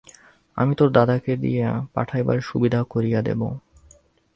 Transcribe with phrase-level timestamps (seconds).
[0.57, 3.41] আমি তোর দাদাকে দিয়া পাঠাইবার সুবিধা করিয়া দিব।